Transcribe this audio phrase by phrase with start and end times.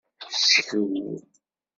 [0.43, 0.87] Skew.